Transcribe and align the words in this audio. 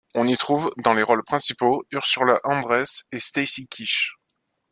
On 0.15 0.27
y 0.27 0.35
trouve 0.35 0.73
dans 0.77 0.95
les 0.95 1.03
rôles 1.03 1.23
principaux 1.23 1.85
Ursula 1.91 2.39
Andress 2.43 3.03
et 3.11 3.19
Stacy 3.19 3.67
Keach. 3.67 4.15